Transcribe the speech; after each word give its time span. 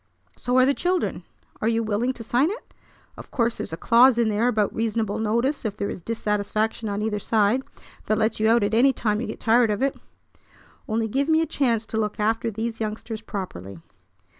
So 0.35 0.57
are 0.57 0.65
the 0.65 0.73
children. 0.73 1.25
Are 1.61 1.67
you 1.67 1.83
willing 1.83 2.11
to 2.13 2.23
sign 2.23 2.49
it? 2.49 2.73
Of 3.17 3.29
course 3.29 3.57
there's 3.57 3.71
a 3.71 3.77
clause 3.77 4.17
in 4.17 4.29
there 4.29 4.47
about 4.47 4.73
reasonable 4.73 5.19
notice 5.19 5.63
if 5.63 5.77
there 5.77 5.91
is 5.91 6.01
dissatisfaction 6.01 6.89
on 6.89 7.03
either 7.03 7.19
side; 7.19 7.61
that 8.07 8.17
lets 8.17 8.39
you 8.39 8.49
out 8.49 8.63
at 8.63 8.73
any 8.73 8.93
time 8.93 9.21
you 9.21 9.27
get 9.27 9.39
tired 9.39 9.69
of 9.69 9.83
it. 9.83 9.95
Only 10.89 11.07
give 11.07 11.29
me 11.29 11.41
a 11.41 11.45
chance 11.45 11.85
to 11.85 11.97
look 11.99 12.19
after 12.19 12.49
these 12.49 12.79
youngsters 12.81 13.21
properly." 13.21 13.77